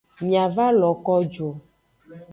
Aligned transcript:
Mia 0.21 0.45
va 0.55 0.65
lo 0.79 0.89
ko 1.05 1.15
ju. 1.37 1.49